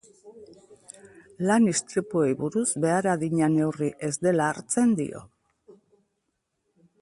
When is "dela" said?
4.25-4.49